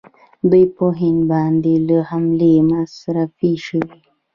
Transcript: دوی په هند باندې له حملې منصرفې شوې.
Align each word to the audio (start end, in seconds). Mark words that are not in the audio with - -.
دوی 0.49 0.65
په 0.75 0.85
هند 0.99 1.21
باندې 1.31 1.73
له 1.87 1.97
حملې 2.09 2.53
منصرفې 2.69 3.53
شوې. 3.65 3.97